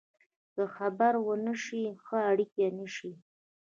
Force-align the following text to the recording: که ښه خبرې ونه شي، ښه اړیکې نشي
که 0.53 0.63
ښه 0.73 0.73
خبرې 0.75 1.19
ونه 1.25 1.53
شي، 1.63 1.81
ښه 2.05 2.17
اړیکې 2.31 2.65
نشي 2.77 3.11